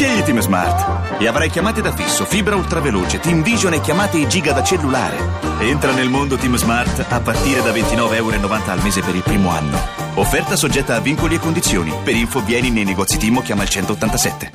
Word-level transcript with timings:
Scegli 0.00 0.22
Team 0.22 0.40
Smart 0.40 1.20
e 1.20 1.28
avrai 1.28 1.50
chiamate 1.50 1.82
da 1.82 1.92
fisso, 1.92 2.24
fibra 2.24 2.56
ultraveloce, 2.56 3.20
Team 3.20 3.42
Vision 3.42 3.74
e 3.74 3.82
chiamate 3.82 4.26
giga 4.26 4.54
da 4.54 4.62
cellulare. 4.62 5.18
Entra 5.58 5.92
nel 5.92 6.08
mondo 6.08 6.38
Team 6.38 6.56
Smart 6.56 7.04
a 7.06 7.20
partire 7.20 7.60
da 7.60 7.70
29,90 7.70 8.14
euro 8.14 8.34
al 8.64 8.82
mese 8.82 9.02
per 9.02 9.14
il 9.14 9.20
primo 9.22 9.50
anno. 9.50 9.78
Offerta 10.14 10.56
soggetta 10.56 10.96
a 10.96 11.00
vincoli 11.00 11.34
e 11.34 11.38
condizioni. 11.38 11.92
Per 12.02 12.16
info 12.16 12.40
vieni 12.40 12.70
nei 12.70 12.84
negozi 12.84 13.18
Team 13.18 13.36
o 13.36 13.42
chiama 13.42 13.62
il 13.62 13.68
187. 13.68 14.52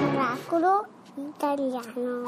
Miracolo 0.00 0.86
italiano. 1.14 2.24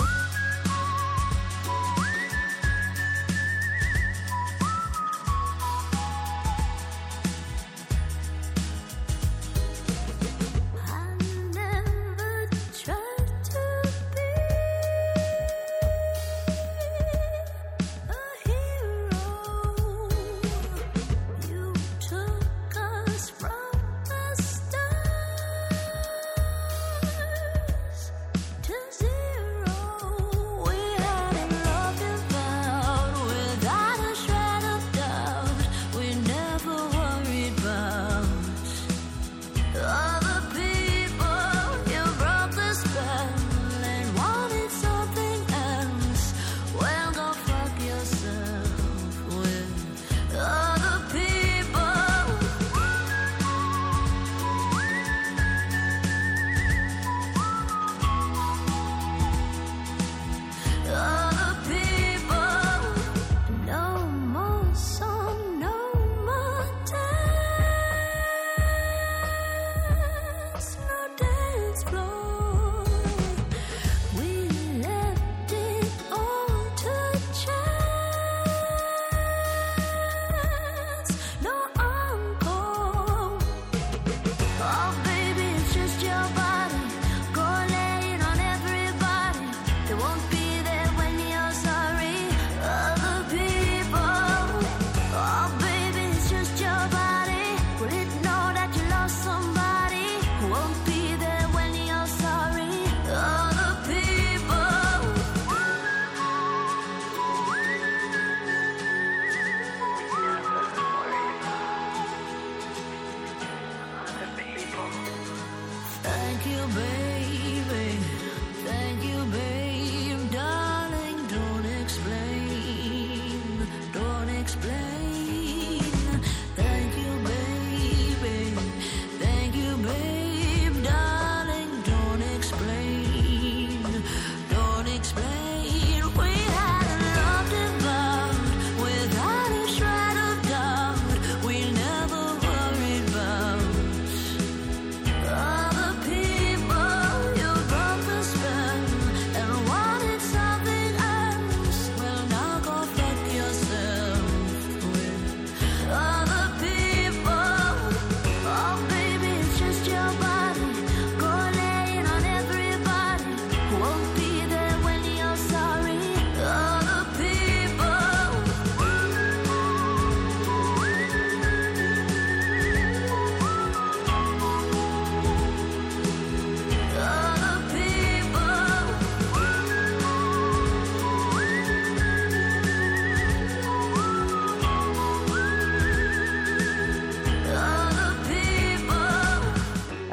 Thank 116.42 116.56
you, 116.56 116.66
baby. 116.74 117.01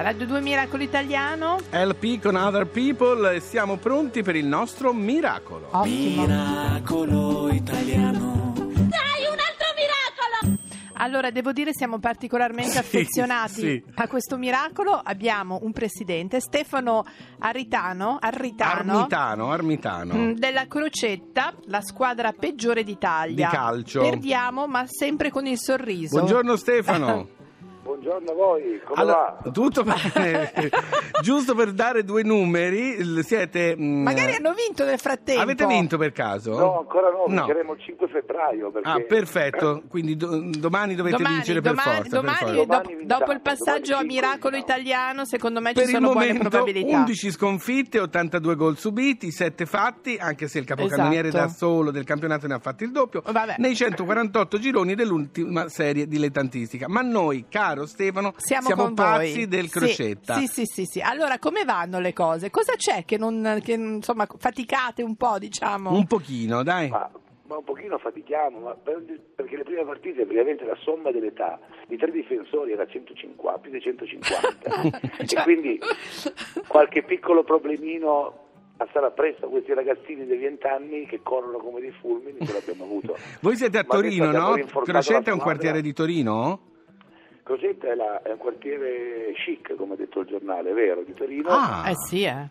Radio 0.10 0.26
2 0.26 0.42
Miracolo 0.42 0.82
Italiano. 0.82 1.60
LP 1.70 2.20
con 2.20 2.36
Other 2.36 2.66
People 2.66 3.36
e 3.36 3.40
siamo 3.42 3.78
pronti 3.78 4.24
per 4.24 4.36
il 4.36 4.48
nostro 4.48 4.92
miracolo. 4.92 5.68
Ottimo. 5.70 6.26
Miracolo 6.26 7.50
italiano. 7.54 8.54
Allora, 11.02 11.30
devo 11.30 11.52
dire 11.54 11.74
siamo 11.74 12.00
particolarmente 12.00 12.72
Sì, 12.74 12.78
affezionati 12.80 13.62
sì. 13.62 13.84
a 13.94 14.08
questo 14.08 14.38
miracolo. 14.38 14.94
Abbiamo 14.94 15.60
un 15.62 15.72
presidente, 15.74 16.42
Stefano 16.42 17.06
Arritano, 17.38 18.18
Arritano 18.20 18.98
Armitano, 18.98 19.52
Armitano. 19.52 20.14
mm, 20.16 20.32
della 20.34 20.66
Crocetta, 20.66 21.54
la 21.66 21.82
squadra 21.82 22.32
peggiore 22.32 22.84
d'Italia. 22.84 23.48
Di 23.48 23.56
calcio. 23.56 24.02
Perdiamo, 24.02 24.66
ma 24.66 24.86
sempre 24.88 25.30
con 25.30 25.46
il 25.46 25.60
sorriso. 25.60 26.18
Buongiorno 26.18 26.56
Stefano. 26.56 27.38
Buongiorno 27.94 28.30
a 28.30 28.34
voi, 28.36 28.80
come 28.86 29.02
Allora, 29.02 29.36
va? 29.42 29.50
tutto 29.52 29.84
bene. 29.84 30.52
Giusto 31.24 31.56
per 31.56 31.72
dare 31.72 32.04
due 32.04 32.22
numeri, 32.22 32.98
siete... 33.24 33.76
mm, 33.76 34.04
Magari 34.04 34.36
hanno 34.36 34.54
vinto 34.54 34.86
nel 34.86 35.00
frattempo. 35.00 35.42
Avete 35.42 35.66
vinto 35.66 35.98
per 35.98 36.12
caso? 36.12 36.56
No, 36.56 36.80
ancora 36.82 37.10
no, 37.10 37.24
No. 37.28 37.46
vinceremo 37.46 37.74
il 37.74 37.80
5 37.82 38.08
febbraio. 38.10 38.70
Perché... 38.72 38.88
Ah, 38.90 39.00
perfetto. 39.02 39.82
Quindi 39.90 40.16
do- 40.16 40.40
domani 40.52 40.94
dovete 40.94 41.18
Domani, 41.18 41.36
vincere 41.38 41.62
domani, 41.62 41.78
per 41.84 41.94
forza. 41.96 42.10
per 42.10 42.20
domani, 42.20 42.38
forza. 42.38 42.54
Domani 42.54 42.68
dopo, 42.68 42.90
vinciamo, 43.00 43.20
dopo 43.20 43.32
il 43.32 43.42
passaggio 43.42 43.96
a 43.96 44.04
Miracolo 44.04 44.56
vinciamo. 44.56 44.58
Italiano, 44.80 45.26
secondo 45.26 45.60
me 45.62 45.74
Per 45.74 45.84
ci 45.86 45.90
sono 45.90 46.12
buone 46.12 46.28
momento 46.28 46.50
probabilità. 46.50 46.98
11 46.98 47.32
sconfitte, 47.32 48.00
82 48.00 48.56
gol 48.56 48.78
subiti, 48.78 49.32
7 49.32 49.66
fatti, 49.66 50.16
anche 50.20 50.48
se 50.48 50.60
il 50.60 50.66
capocannoniere 50.66 51.30
Esatto. 51.30 51.44
da 51.48 51.52
solo 51.52 51.90
del 51.90 52.04
campionato 52.04 52.46
ne 52.46 52.54
ha 52.54 52.60
fatti 52.60 52.84
il 52.84 52.92
doppio, 52.92 53.24
Vabbè. 53.26 53.56
nei 53.58 53.76
148 53.76 54.60
gironi 54.60 54.94
dell'ultima 54.94 55.68
serie 55.70 56.08
dilettantistica. 56.08 56.88
Ma 56.88 57.02
noi, 57.02 57.46
caro 57.50 57.79
Stefano, 57.86 58.34
Siamo, 58.38 58.68
siamo 58.68 58.84
con 58.84 58.94
pazzi 58.94 59.34
voi. 59.36 59.48
del 59.48 59.70
crocetta. 59.70 60.36
Sì, 60.36 60.48
sì, 60.48 60.66
sì, 60.66 60.86
sì. 60.86 61.02
Allora, 61.02 61.38
come 61.40 61.64
vanno 61.66 62.00
le 62.00 62.14
cose? 62.14 62.50
Cosa 62.50 62.74
c'è 62.76 63.06
che 63.06 63.18
non 63.18 63.60
che, 63.64 63.74
insomma 63.74 64.28
faticate 64.38 65.02
un 65.04 65.16
po', 65.16 65.38
diciamo? 65.40 65.92
Un 65.92 66.06
pochino, 66.08 66.64
dai. 66.64 66.90
Ma, 66.90 67.10
ma 67.48 67.58
un 67.58 67.64
pochino 67.64 67.98
fatichiamo, 67.98 68.60
ma 68.60 68.76
per- 68.76 69.04
perché 69.36 69.58
le 69.58 69.64
prime 69.64 69.84
partite 69.84 70.24
praticamente 70.24 70.66
la 70.66 70.78
somma 70.84 71.12
dell'età 71.12 71.60
di 71.88 71.98
tre 71.98 72.12
difensori 72.12 72.72
era 72.74 72.86
150, 72.86 73.60
più 73.60 73.72
di 73.72 73.82
150 73.82 75.00
Cioè- 75.26 75.40
e 75.40 75.44
quindi 75.44 75.80
qualche 76.68 77.04
piccolo 77.04 77.44
problemino 77.44 78.46
sarà 78.94 79.12
presto 79.12 79.48
questi 79.50 79.74
ragazzini 79.74 80.26
di 80.26 80.38
20 80.38 80.68
anni 80.68 81.06
che 81.06 81.22
corrono 81.22 81.58
come 81.58 81.82
dei 81.82 81.92
fulmini 82.00 82.38
ce 82.46 82.54
l'abbiamo 82.54 82.84
avuto. 82.86 83.18
Voi 83.42 83.56
siete 83.58 83.78
a 83.80 83.84
Torino, 83.84 84.32
no? 84.32 84.54
Crocetta 84.84 85.32
è 85.32 85.34
un 85.34 85.40
quartiere 85.40 85.82
di 85.82 85.92
Torino? 85.92 86.68
Crocetta 87.50 87.88
è, 87.88 87.96
la- 87.96 88.22
è 88.22 88.32
un 88.32 88.38
quartiere 88.38 89.34
chic, 89.44 89.74
come 89.76 89.94
ha 89.94 89.98
detto 89.98 90.20
il 90.20 90.28
giornale, 90.28 90.72
vero, 90.74 91.02
di 91.02 91.14
Torino, 91.16 91.50
Ah, 91.50 91.90
Eh 91.90 91.96
sì, 91.96 92.24
eh. 92.24 92.48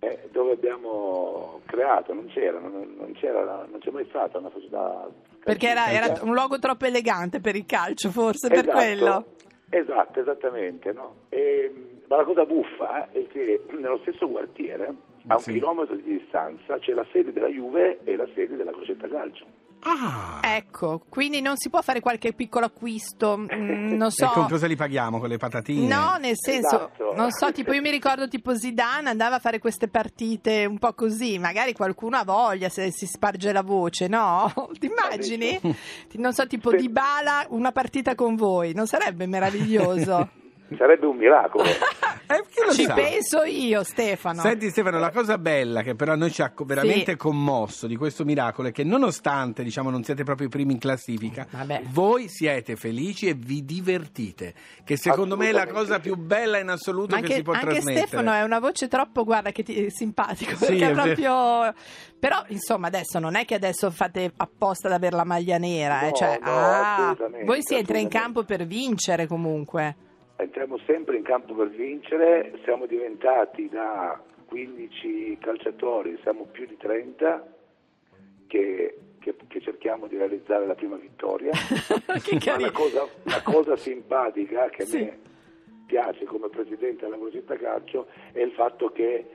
eh, 0.00 0.28
dove 0.32 0.52
abbiamo 0.52 1.60
creato, 1.66 2.14
non 2.14 2.26
c'era, 2.28 2.58
non, 2.58 2.94
non 2.96 3.12
c'era, 3.12 3.66
non 3.70 3.78
c'è 3.80 3.90
mai 3.90 4.06
stata 4.08 4.38
una 4.38 4.50
società... 4.50 5.08
Perché 5.44 5.68
era, 5.68 5.90
era 5.90 6.14
un 6.22 6.32
luogo 6.32 6.58
troppo 6.58 6.86
elegante 6.86 7.40
per 7.40 7.54
il 7.54 7.66
calcio, 7.66 8.08
forse 8.10 8.48
per 8.48 8.60
Esatto, 8.60 8.76
quello. 8.76 9.24
Esatto, 9.68 10.20
esattamente. 10.20 10.92
No? 10.92 11.14
E, 11.28 12.00
ma 12.08 12.16
la 12.16 12.24
cosa 12.24 12.44
buffa 12.44 13.10
eh, 13.10 13.22
è 13.24 13.26
che 13.28 13.62
nello 13.78 13.98
stesso 14.02 14.26
quartiere, 14.28 14.92
a 15.28 15.34
un 15.34 15.40
Sì. 15.40 15.52
chilometro 15.52 15.96
di 15.96 16.02
distanza, 16.18 16.78
c'è 16.78 16.92
la 16.92 17.06
sede 17.12 17.32
della 17.32 17.48
Juve 17.48 18.00
e 18.04 18.16
la 18.16 18.26
sede 18.34 18.56
della 18.56 18.72
Crocetta 18.72 19.06
Calcio. 19.08 19.44
Ah. 19.82 20.40
Ecco, 20.42 21.02
quindi 21.08 21.40
non 21.40 21.56
si 21.56 21.70
può 21.70 21.80
fare 21.82 22.00
qualche 22.00 22.32
piccolo 22.32 22.66
acquisto, 22.66 23.36
mm, 23.38 23.94
non 23.94 24.10
so. 24.10 24.26
E 24.26 24.28
con 24.32 24.48
cosa 24.48 24.66
li 24.66 24.76
paghiamo? 24.76 25.18
Con 25.18 25.28
le 25.28 25.36
patatine? 25.36 25.86
No, 25.86 26.16
nel 26.20 26.34
senso, 26.36 26.76
Esatto. 26.76 27.12
non 27.16 27.30
so, 27.30 27.52
tipo 27.52 27.72
io 27.72 27.80
mi 27.80 27.90
ricordo 27.90 28.28
tipo 28.28 28.54
Zidane 28.54 29.08
andava 29.08 29.36
a 29.36 29.38
fare 29.38 29.58
queste 29.58 29.88
partite 29.88 30.64
un 30.64 30.78
po' 30.78 30.92
così, 30.94 31.38
magari 31.38 31.72
qualcuno 31.72 32.16
ha 32.16 32.24
voglia 32.24 32.68
se 32.68 32.90
si 32.90 33.06
sparge 33.06 33.52
la 33.52 33.62
voce, 33.62 34.08
no? 34.08 34.52
Ti 34.78 34.86
immagini? 34.86 35.60
Non 36.14 36.32
so, 36.32 36.46
tipo. 36.46 36.72
Di 36.72 36.88
Bala 36.88 37.44
una 37.48 37.72
partita 37.72 38.14
con 38.14 38.36
voi, 38.36 38.72
non 38.74 38.86
sarebbe 38.86 39.26
meraviglioso? 39.26 40.30
Sarebbe 40.78 41.06
un 41.06 41.16
miracolo. 41.16 41.64
Eh, 42.32 42.72
Ci 42.72 42.84
sa? 42.84 42.94
penso 42.94 43.42
io, 43.42 43.82
Stefano. 43.82 44.40
Senti 44.40 44.70
Stefano, 44.70 45.00
la 45.00 45.10
cosa 45.10 45.36
bella 45.36 45.82
che 45.82 45.96
però 45.96 46.12
a 46.12 46.16
noi 46.16 46.30
ci 46.30 46.42
ha 46.42 46.52
veramente 46.64 47.10
Sì. 47.12 47.16
commosso 47.16 47.88
di 47.88 47.96
questo 47.96 48.24
miracolo 48.24 48.68
è 48.68 48.72
che 48.72 48.84
nonostante 48.84 49.64
diciamo 49.64 49.90
non 49.90 50.04
siete 50.04 50.22
proprio 50.22 50.46
i 50.46 50.50
primi 50.50 50.74
in 50.74 50.78
classifica, 50.78 51.46
Vabbè. 51.50 51.82
voi 51.90 52.28
siete 52.28 52.76
felici 52.76 53.26
e 53.26 53.34
vi 53.34 53.64
divertite, 53.64 54.54
che 54.84 54.96
secondo 54.96 55.36
me 55.36 55.48
è 55.48 55.52
la 55.52 55.66
cosa 55.66 55.98
più 55.98 56.14
bella 56.16 56.58
in 56.58 56.68
assoluto 56.68 57.16
Ma 57.16 57.20
che 57.20 57.24
anche, 57.24 57.34
si 57.36 57.42
può 57.42 57.52
anche 57.54 57.66
trasmettere. 57.66 58.06
Stefano 58.06 58.32
è 58.32 58.42
una 58.42 58.60
voce 58.60 58.86
troppo, 58.86 59.24
guarda, 59.24 59.50
che 59.50 59.62
ti 59.64 59.86
è 59.86 59.90
simpatico. 59.90 60.54
Sì, 60.54 60.66
perché 60.66 60.88
è 60.88 60.92
proprio. 60.92 61.74
Però, 62.20 62.44
insomma, 62.48 62.86
adesso 62.86 63.18
non 63.18 63.34
è 63.34 63.44
che 63.44 63.54
adesso 63.56 63.90
fate 63.90 64.30
apposta 64.36 64.86
ad 64.86 64.94
avere 64.94 65.16
la 65.16 65.24
maglia 65.24 65.58
nera, 65.58 66.02
eh, 66.02 66.06
No, 66.06 66.12
cioè, 66.12 66.38
no, 66.40 66.50
ah, 66.50 67.16
voi 67.44 67.58
si 67.62 67.74
entra 67.74 67.98
in 67.98 68.08
campo 68.08 68.44
per 68.44 68.66
vincere 68.66 69.26
comunque. 69.26 69.96
Entriamo 70.40 70.78
sempre 70.86 71.16
in 71.18 71.22
campo 71.22 71.52
per 71.54 71.68
vincere, 71.68 72.58
siamo 72.64 72.86
diventati 72.86 73.68
da 73.68 74.18
15 74.46 75.36
calciatori, 75.38 76.18
siamo 76.22 76.44
più 76.50 76.66
di 76.66 76.76
30 76.78 77.46
che, 78.46 78.98
che- 79.18 79.36
che 79.46 79.60
cerchiamo 79.60 80.06
di 80.06 80.16
realizzare 80.16 80.66
la 80.66 80.74
prima 80.74 80.96
vittoria. 80.96 81.50
la 82.58 82.70
cosa, 82.72 83.06
la 83.24 83.42
cosa 83.42 83.76
simpatica 83.76 84.68
che 84.70 84.86
Sì. 84.86 84.96
a 84.96 85.00
me 85.00 85.18
piace 85.86 86.24
come 86.24 86.48
presidente 86.48 87.04
della 87.04 87.16
Crocetta 87.18 87.56
Calcio 87.56 88.06
è 88.32 88.40
il 88.40 88.52
fatto 88.52 88.90
che 88.92 89.26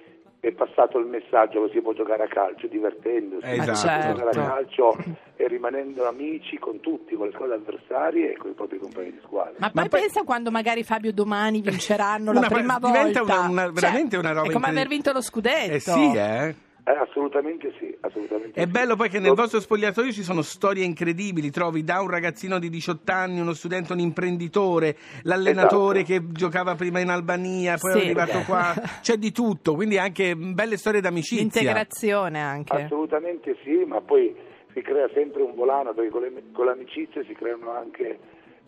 è 0.47 0.51
passato 0.51 0.99
il 0.99 1.05
messaggio 1.07 1.65
che 1.65 1.71
si 1.73 1.81
può 1.81 1.93
giocare 1.93 2.23
a 2.23 2.27
calcio 2.27 2.67
divertendosi, 2.67 3.45
Esatto. 3.47 3.75
si 3.75 3.87
può 3.87 4.13
giocare 4.13 4.29
a 4.29 4.33
certo. 4.33 4.49
calcio 4.49 4.97
e 5.35 5.47
rimanendo 5.47 6.07
amici 6.07 6.57
con 6.59 6.79
tutti, 6.81 7.15
con 7.15 7.27
le 7.27 7.33
squadre 7.33 7.55
avversarie 7.55 8.33
e 8.33 8.37
con 8.37 8.51
i 8.51 8.53
propri 8.53 8.77
compagni 8.77 9.11
di 9.11 9.19
squadra. 9.23 9.53
Ma 9.57 9.69
poi, 9.71 9.83
Ma 9.83 9.89
poi- 9.89 9.99
pensa 10.01 10.21
quando 10.23 10.51
magari 10.51 10.83
Fabio 10.83 11.11
domani 11.13 11.61
vinceranno 11.61 12.31
la 12.31 12.41
prima 12.41 12.77
volta. 12.79 12.97
diventa 12.97 13.21
una- 13.23 13.47
una- 13.49 13.71
veramente 13.71 14.17
una 14.17 14.31
roba 14.33 14.47
È 14.47 14.51
come 14.51 14.67
aver 14.67 14.83
incredibile. 14.83 14.87
vinto 14.87 15.11
lo 15.13 15.21
scudetto. 15.21 15.73
Eh 15.73 15.79
sì, 15.79 16.11
eh. 16.15 16.55
Eh, 16.87 16.91
assolutamente 16.91 17.73
sì, 17.79 17.95
assolutamente 18.01 18.59
È 18.59 18.65
sì. 18.65 18.69
bello 18.69 18.95
poi 18.95 19.09
che 19.09 19.17
nel 19.19 19.33
vostro 19.33 19.59
spogliatoio 19.59 20.11
ci 20.11 20.21
sono 20.21 20.43
storie 20.43 20.83
incredibili, 20.85 21.49
trovi 21.49 21.83
da 21.83 21.99
un 21.99 22.09
ragazzino 22.11 22.59
di 22.59 22.69
18 22.69 23.11
anni, 23.11 23.39
uno 23.39 23.53
studente, 23.53 23.91
un 23.93 23.99
imprenditore, 23.99 24.95
l'allenatore 25.23 26.01
Esatto. 26.01 26.27
che 26.27 26.31
giocava 26.31 26.75
prima 26.75 26.99
in 26.99 27.09
Albania, 27.09 27.77
poi 27.77 27.91
Sì. 27.93 27.97
è 27.97 28.01
arrivato 28.01 28.39
qua, 28.45 28.73
c'è 29.01 29.15
di 29.17 29.31
tutto, 29.31 29.73
quindi 29.73 29.97
anche 29.97 30.35
belle 30.35 30.77
storie 30.77 31.01
d'amicizia. 31.01 31.41
L'integrazione 31.41 32.39
anche. 32.39 32.83
Assolutamente 32.83 33.57
sì, 33.63 33.83
ma 33.87 33.99
poi 34.01 34.35
si 34.73 34.81
crea 34.81 35.09
sempre 35.15 35.41
un 35.41 35.55
volano 35.55 35.91
perché 35.93 36.11
con 36.11 36.21
le, 36.21 36.43
con 36.53 36.65
le 36.65 36.71
amicizie 36.73 37.23
si 37.25 37.33
creano 37.33 37.71
anche 37.71 38.19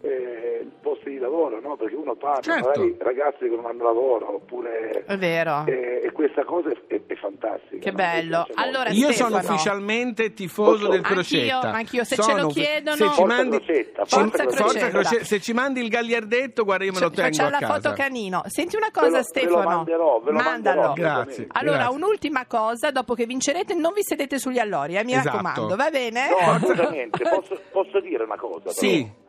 eh, 0.02 0.68
posti 0.82 1.10
di 1.10 1.18
lavoro, 1.18 1.60
no? 1.60 1.76
Perché 1.76 1.96
uno 1.96 2.16
parla, 2.16 2.42
Certo. 2.42 2.68
magari 2.68 2.96
ragazzi 3.00 3.40
che 3.50 3.56
non 3.56 3.66
hanno 3.66 3.84
lavoro, 3.84 4.36
oppure... 4.36 5.04
È 5.06 5.18
vero. 5.18 5.64
eh, 5.66 6.02
e 6.04 6.12
questa 6.12 6.44
cosa 6.46 6.70
è, 6.70 6.78
è- 6.88 7.02
è 7.08 7.16
fantastica. 7.16 7.78
Che 7.80 7.90
no? 7.90 7.96
bello. 7.96 8.48
Allora, 8.56 8.90
Io 8.90 9.12
Stefano. 9.12 9.40
sono 9.40 9.54
ufficialmente 9.54 10.34
tifoso 10.34 10.72
Anch'io, 10.86 10.90
del 10.90 11.02
Crocetta. 11.02 11.60
anch'io, 11.72 12.04
se 12.04 12.16
ce 12.16 12.34
lo 12.36 12.48
chiedono- 12.48 12.96
se 12.96 13.04
ci 13.04 13.10
Forza 13.10 13.26
mandi, 13.26 13.58
Crocetta, 13.58 14.04
ci- 14.06 14.16
forza 14.20 14.46
Crocetta. 14.46 14.90
Crocetta. 14.90 15.24
se 15.26 15.40
ci 15.42 15.54
mandi 15.54 15.82
il 15.82 15.90
gagliardetto, 15.90 16.64
guarda, 16.64 16.84
io 16.86 16.94
me 16.94 17.00
lo 17.00 17.10
tengo 17.10 17.36
Facciamo 17.36 17.50
la 17.60 17.60
foto 17.68 17.94
canino. 17.94 18.42
Senti 18.46 18.76
una 18.76 18.88
Ve 18.88 18.92
cosa, 18.94 19.06
lo- 19.06 19.12
ve 19.12 19.18
lo 19.18 19.24
Stefano. 19.24 19.64
manderò, 19.76 20.20
ve 20.20 20.32
lo 20.32 20.38
Mandalo. 20.38 20.82
manderò. 20.82 20.94
Grazie. 20.94 21.48
Allora, 21.54 21.78
grazie. 21.78 21.96
un'ultima 21.96 22.46
cosa, 22.46 22.92
dopo 22.92 23.14
che 23.16 23.26
vincerete 23.26 23.74
non 23.74 23.94
vi 23.94 24.04
sedete 24.04 24.38
sugli 24.38 24.60
allori, 24.60 24.96
eh, 24.96 25.04
mi 25.04 25.14
Esatto. 25.14 25.38
raccomando, 25.38 25.76
va 25.76 25.90
bene? 25.90 26.30
No, 26.30 26.36
assolutamente. 26.54 27.24
Posso, 27.28 27.60
posso 27.72 28.00
dire 28.00 28.24
una 28.24 28.38
cosa? 28.38 28.72
però? 28.80 29.26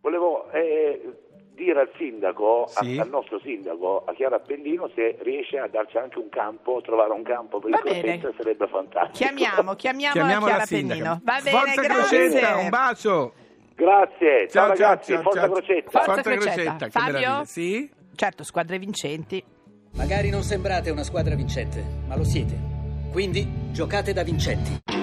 Volevo 0.00 0.50
eh, 0.52 1.00
dire 1.54 1.80
al 1.80 1.90
sindaco, 1.98 2.64
a- 2.64 2.82
Sì. 2.84 2.98
al 2.98 3.08
nostro 3.08 3.40
sindaco, 3.40 4.04
a 4.06 4.12
Chiara 4.14 4.36
Appendino, 4.36 4.88
se 4.94 5.18
riesce 5.22 5.58
a 5.58 5.66
darci 5.68 5.96
anche 5.98 6.18
un 6.18 6.28
campo, 6.28 6.80
trovare 6.82 7.10
un 7.12 7.22
campo 7.22 7.58
per 7.58 7.70
Va 7.70 7.78
il. 7.84 8.00
Crocetta 8.00 8.30
sarebbe 8.36 8.66
fantastico. 8.68 9.16
Chiamiamo, 9.18 9.74
chiamiamo, 9.74 10.12
Chiamiamo 10.12 10.46
Chiara. 10.46 10.64
Pennino. 10.68 11.20
Va 11.24 11.40
bene, 11.42 11.58
Forza 11.58 11.80
grazie. 11.82 12.18
Crocetta, 12.28 12.56
un 12.56 12.68
bacio. 12.68 13.32
Grazie, 13.74 14.48
ciao, 14.48 14.48
Ciao, 14.48 14.68
ragazzi, 14.68 15.12
ciao, 15.12 15.22
forza 15.22 15.40
ciao. 15.40 15.50
Crocetta. 15.52 15.90
Forza 15.90 16.22
Crocetta. 16.22 16.84
che 16.86 16.90
Fabio? 16.90 17.44
Sì? 17.44 17.90
Certo, 18.14 18.42
squadre 18.44 18.78
vincenti. 18.78 19.44
Magari 19.94 20.30
non 20.30 20.42
sembrate 20.42 20.90
una 20.90 21.02
squadra 21.04 21.34
vincente, 21.34 21.82
ma 22.08 22.16
lo 22.16 22.24
siete. 22.24 22.54
Quindi 23.12 23.46
giocate 23.72 24.12
da 24.12 24.22
vincenti. 24.22 24.97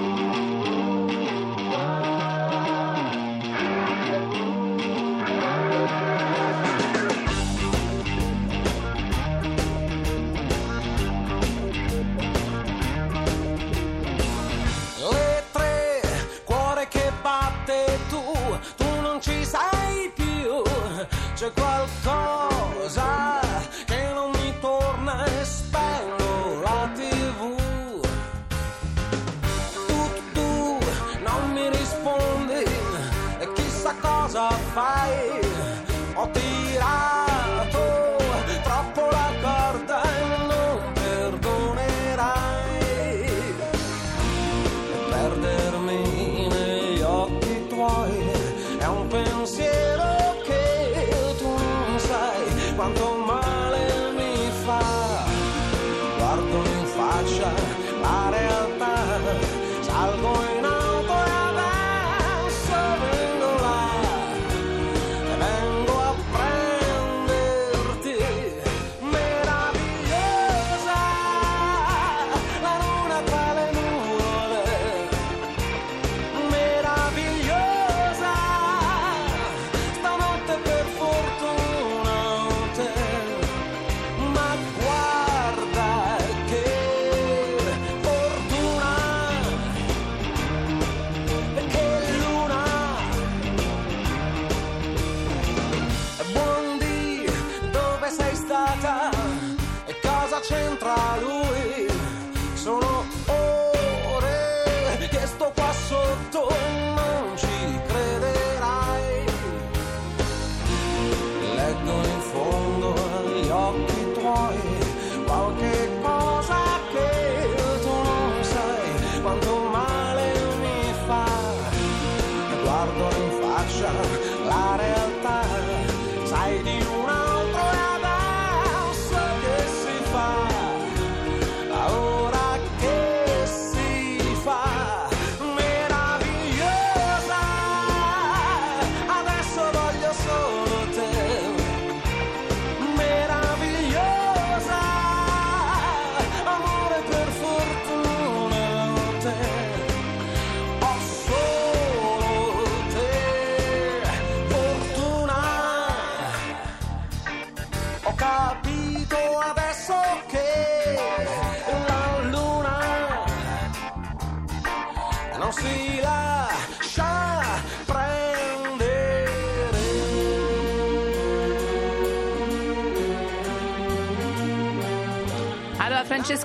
copy. 158.25 158.74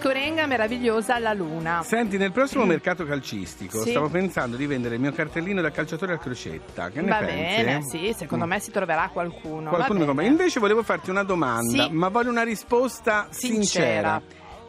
Allora, 0.01 0.09
Francesco 0.09 0.11
Renga, 0.11 0.47
meravigliosa 0.47 1.19
La 1.19 1.33
Luna. 1.35 1.83
Senti, 1.85 2.17
nel 2.17 2.33
prossimo 2.33 2.65
mercato 2.65 3.05
calcistico 3.05 3.83
Sì. 3.83 3.91
stavo 3.91 4.09
pensando 4.09 4.57
di 4.57 4.67
vendere 4.67 4.95
il 4.95 5.01
mio 5.01 5.13
cartellino 5.13 5.61
da 5.61 5.71
calciatore 5.71 6.15
a 6.15 6.19
crocetta. 6.19 6.89
Che 6.89 7.01
ne 7.03 7.09
Va 7.11 7.19
pensi? 7.19 7.63
bene, 7.65 7.83
sì, 7.83 8.15
secondo 8.17 8.47
me 8.47 8.59
si 8.61 8.71
troverà 8.71 9.11
qualcuno. 9.13 9.69
Qualcuno 9.71 9.79
va 9.87 9.95
mi 9.95 10.07
compra. 10.07 10.15
bene. 10.15 10.29
Invece 10.29 10.59
volevo 10.61 10.83
farti 10.83 11.11
una 11.11 11.23
domanda, 11.23 11.85
Sì. 11.85 11.91
ma 11.93 12.09
voglio 12.09 12.31
una 12.31 12.43
risposta 12.45 13.27
sincera. 13.31 14.21
Sincera. 14.21 14.23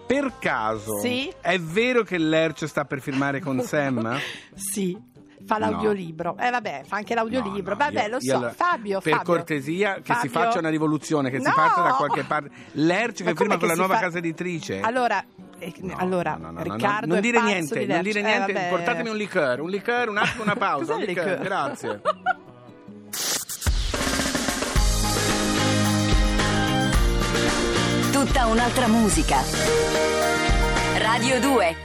Per 0.06 0.34
caso 0.40 1.00
Sì. 1.00 1.32
è 1.40 1.58
vero 1.58 2.04
che 2.04 2.18
Lercio 2.18 2.68
sta 2.68 2.84
per 2.84 3.00
firmare 3.00 3.40
con 3.40 3.62
Sam? 3.64 4.20
Sì, 4.54 4.98
fa 5.46 5.58
No. 5.58 5.70
l'audiolibro. 5.70 6.38
Eh 6.40 6.50
vabbè, 6.50 6.84
fa 6.86 6.98
anche 6.98 7.14
l'audiolibro. 7.16 7.76
No, 7.76 7.80
no, 7.84 7.92
vabbè, 7.92 8.04
io- 8.04 8.10
lo 8.10 8.18
io 8.18 8.32
so. 8.32 8.36
allora- 8.38 8.52
Fabio, 8.54 9.00
per 9.02 9.14
Fabio. 9.14 9.34
cortesia 9.34 9.94
che 9.96 10.02
si 10.22 10.28
Fabio? 10.30 10.30
faccia 10.30 10.60
una 10.60 10.70
rivoluzione, 10.70 11.30
che 11.30 11.38
si 11.40 11.46
No! 11.46 11.52
faccia 11.52 11.82
da 11.82 11.92
qualche 11.94 12.24
parte. 12.24 12.50
Lercio 12.74 13.24
Ma 13.24 13.32
che 13.32 13.36
firma 13.38 13.58
con 13.58 13.68
la 13.68 13.74
si 13.74 13.80
nuova 13.80 13.96
fa- 13.96 14.00
casa 14.02 14.18
editrice. 14.20 14.80
Allora, 14.82 15.24
eh, 15.60 15.74
No, 15.80 15.96
allora 15.98 16.38
no, 16.40 16.52
no, 16.52 16.52
no, 16.52 16.64
Riccardo 16.64 17.06
non 17.14 17.22
dire 17.22 17.42
niente, 17.42 17.80
di 17.80 17.86
non 17.86 18.02
dire 18.02 18.20
Eh, 18.20 18.24
niente, 18.24 18.54
vabbè. 18.54 18.70
portatemi 18.70 19.10
un 19.10 19.18
liqueur, 19.18 19.60
un 19.62 19.70
liqueur, 19.70 20.10
un 20.10 20.18
attimo, 20.18 20.44
una 20.44 20.56
pausa, 20.56 20.96
un 20.96 21.02
liqueur, 21.02 21.28
liqueur? 21.40 21.44
grazie. 21.44 22.02
Tutta 28.12 28.46
un'altra 28.48 28.88
musica. 28.88 29.38
Radio 30.98 31.40
2 31.40 31.76